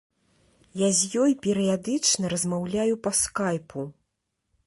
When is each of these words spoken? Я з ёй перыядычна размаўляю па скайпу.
Я 0.81 0.87
з 0.99 1.09
ёй 1.25 1.35
перыядычна 1.43 2.25
размаўляю 2.35 2.93
па 3.09 3.13
скайпу. 3.21 3.81